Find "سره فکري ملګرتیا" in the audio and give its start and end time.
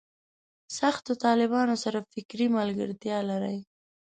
1.83-3.17